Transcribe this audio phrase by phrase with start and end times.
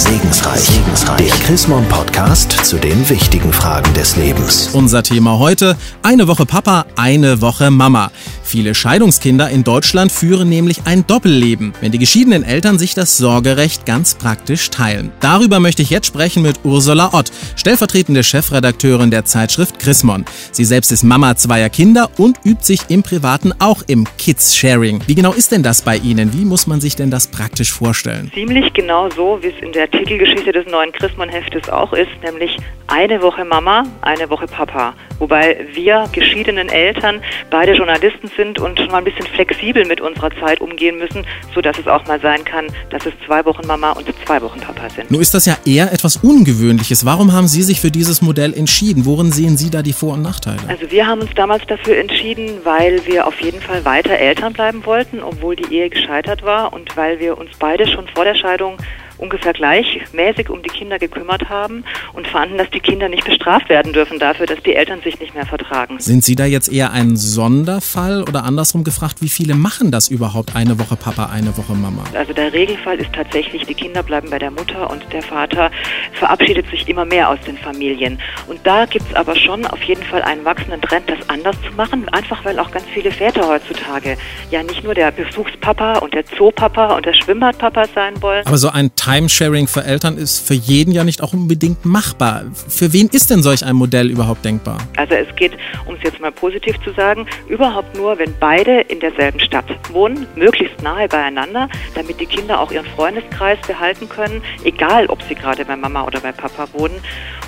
[0.00, 0.60] Segensreich.
[0.60, 1.18] Segensreich.
[1.18, 4.70] Der Chrismon Podcast zu den wichtigen Fragen des Lebens.
[4.72, 8.10] Unser Thema heute: eine Woche Papa, eine Woche Mama.
[8.50, 13.86] Viele Scheidungskinder in Deutschland führen nämlich ein Doppelleben, wenn die geschiedenen Eltern sich das Sorgerecht
[13.86, 15.12] ganz praktisch teilen.
[15.20, 20.24] Darüber möchte ich jetzt sprechen mit Ursula Ott, stellvertretende Chefredakteurin der Zeitschrift Chrismon.
[20.50, 25.02] Sie selbst ist Mama zweier Kinder und übt sich im Privaten auch im Kids-Sharing.
[25.06, 26.32] Wie genau ist denn das bei Ihnen?
[26.32, 28.32] Wie muss man sich denn das praktisch vorstellen?
[28.34, 33.22] Ziemlich genau so, wie es in der Titelgeschichte des neuen Chrismon-Heftes auch ist, nämlich eine
[33.22, 34.94] Woche Mama, eine Woche Papa.
[35.20, 40.30] Wobei wir geschiedenen Eltern beide Journalisten sind und schon mal ein bisschen flexibel mit unserer
[40.40, 44.06] Zeit umgehen müssen, sodass es auch mal sein kann, dass es zwei Wochen Mama und
[44.24, 45.10] zwei Wochen Papa sind.
[45.10, 47.04] Nun ist das ja eher etwas Ungewöhnliches.
[47.04, 49.04] Warum haben Sie sich für dieses Modell entschieden?
[49.04, 50.58] Worin sehen Sie da die Vor- und Nachteile?
[50.68, 54.84] Also wir haben uns damals dafür entschieden, weil wir auf jeden Fall weiter Eltern bleiben
[54.86, 58.78] wollten, obwohl die Ehe gescheitert war und weil wir uns beide schon vor der Scheidung
[59.20, 63.92] ungefähr gleichmäßig um die Kinder gekümmert haben und fanden, dass die Kinder nicht bestraft werden
[63.92, 66.00] dürfen dafür, dass die Eltern sich nicht mehr vertragen.
[66.00, 70.56] Sind Sie da jetzt eher ein Sonderfall oder andersrum gefragt, wie viele machen das überhaupt
[70.56, 72.04] eine Woche Papa, eine Woche Mama?
[72.14, 75.70] Also der Regelfall ist tatsächlich, die Kinder bleiben bei der Mutter und der Vater
[76.12, 78.18] verabschiedet sich immer mehr aus den Familien.
[78.46, 81.72] Und da gibt es aber schon auf jeden Fall einen wachsenden Trend, das anders zu
[81.76, 84.16] machen, einfach weil auch ganz viele Väter heutzutage
[84.50, 88.46] ja nicht nur der Besuchspapa und der Zoopapa und der Schwimmbadpapa sein wollen.
[88.46, 92.44] Aber so ein Timesharing für Eltern ist für jeden ja nicht auch unbedingt machbar.
[92.68, 94.78] Für wen ist denn solch ein Modell überhaupt denkbar?
[94.96, 95.50] Also es geht,
[95.86, 100.28] um es jetzt mal positiv zu sagen, überhaupt nur, wenn beide in derselben Stadt wohnen,
[100.36, 105.64] möglichst nahe beieinander, damit die Kinder auch ihren Freundeskreis behalten können, egal ob sie gerade
[105.64, 106.94] bei Mama oder bei Papa wohnen.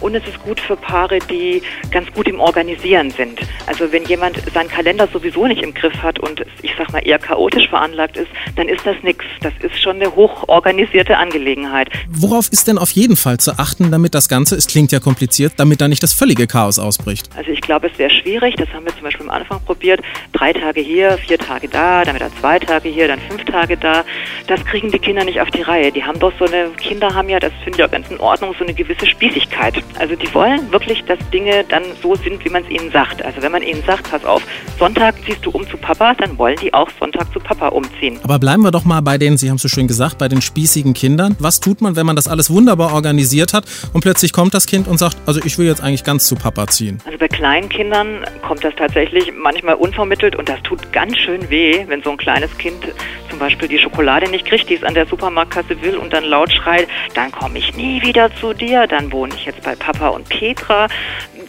[0.00, 3.38] Und es ist gut für Paare, die ganz gut im Organisieren sind.
[3.68, 7.20] Also wenn jemand seinen Kalender sowieso nicht im Griff hat und ich sag mal eher
[7.20, 9.24] chaotisch veranlagt ist, dann ist das nichts.
[9.42, 11.51] Das ist schon eine hochorganisierte Angelegenheit.
[12.08, 15.54] Worauf ist denn auf jeden Fall zu achten, damit das Ganze, es klingt ja kompliziert,
[15.56, 17.28] damit da nicht das völlige Chaos ausbricht?
[17.36, 18.56] Also ich glaube, es wäre schwierig.
[18.56, 20.00] Das haben wir zum Beispiel am Anfang probiert.
[20.32, 24.04] Drei Tage hier, vier Tage da, dann wieder zwei Tage hier, dann fünf Tage da.
[24.46, 25.92] Das kriegen die Kinder nicht auf die Reihe.
[25.92, 28.54] Die haben doch so eine, Kinder haben ja, das finde ich auch ganz in Ordnung,
[28.58, 29.74] so eine gewisse Spießigkeit.
[29.98, 33.22] Also die wollen wirklich, dass Dinge dann so sind, wie man es ihnen sagt.
[33.22, 34.42] Also wenn man ihnen sagt, pass auf,
[34.78, 38.18] Sonntag ziehst du um zu Papa, dann wollen die auch Sonntag zu Papa umziehen.
[38.22, 40.40] Aber bleiben wir doch mal bei den, Sie haben es so schön gesagt, bei den
[40.40, 41.36] spießigen Kindern.
[41.42, 44.86] Was tut man, wenn man das alles wunderbar organisiert hat und plötzlich kommt das Kind
[44.86, 47.00] und sagt, also ich will jetzt eigentlich ganz zu Papa ziehen?
[47.04, 51.84] Also bei kleinen Kindern kommt das tatsächlich manchmal unvermittelt und das tut ganz schön weh,
[51.88, 52.84] wenn so ein kleines Kind
[53.28, 56.52] zum Beispiel die Schokolade nicht kriegt, die es an der Supermarktkasse will und dann laut
[56.52, 60.28] schreit, dann komme ich nie wieder zu dir, dann wohne ich jetzt bei Papa und
[60.28, 60.86] Petra.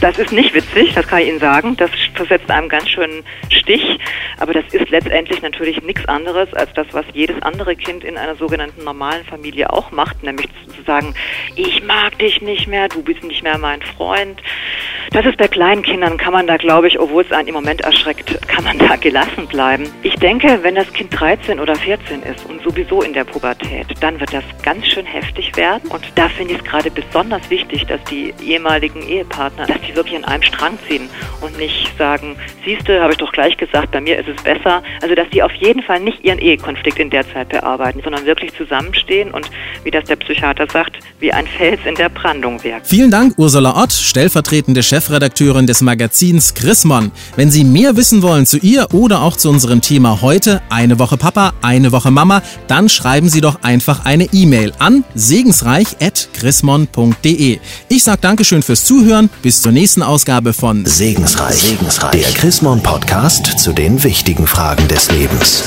[0.00, 1.76] Das ist nicht witzig, das kann ich Ihnen sagen.
[1.76, 3.98] Das versetzt einem ganz schönen Stich.
[4.38, 8.36] Aber das ist letztendlich natürlich nichts anderes als das, was jedes andere Kind in einer
[8.36, 11.14] sogenannten normalen Familie auch macht, nämlich zu sagen,
[11.54, 14.42] ich mag dich nicht mehr, du bist nicht mehr mein Freund.
[15.12, 17.80] Das ist bei kleinen Kindern, kann man da, glaube ich, obwohl es einen im Moment
[17.82, 19.88] erschreckt, kann man da gelassen bleiben.
[20.02, 24.18] Ich denke, wenn das Kind 13 oder 14 ist und sowieso in der Pubertät, dann
[24.20, 25.88] wird das ganz schön heftig werden.
[25.90, 30.16] Und da finde ich es gerade besonders wichtig, dass die ehemaligen Ehepartner, dass die wirklich
[30.16, 31.08] an einem Strang ziehen
[31.40, 34.82] und nicht sagen, siehste, habe ich doch gleich gesagt, bei mir ist es besser.
[35.02, 38.54] Also, dass die auf jeden Fall nicht ihren Ehekonflikt in der Zeit bearbeiten, sondern wirklich
[38.54, 39.50] zusammenstehen und,
[39.84, 42.84] wie das der Psychiater sagt, wie ein Fels in der Brandung wirken.
[42.84, 47.12] Vielen Dank, Ursula Ott, stellvertretende Chefredakteurin des Magazins Chrismon.
[47.36, 51.18] Wenn Sie mehr wissen wollen zu ihr oder auch zu unserem Thema heute, eine Woche
[51.18, 57.58] Papa, eine Woche Mama, dann schreiben Sie doch einfach eine E-Mail an segensreich.chrismon.de.
[57.90, 59.28] Ich sage Dankeschön fürs Zuhören.
[59.42, 61.56] Bis zur nächsten Ausgabe von Segensreich.
[61.56, 62.12] Segensreich.
[62.12, 65.64] Der Chrismon Podcast zu den wichtigen Fragen des Lebens.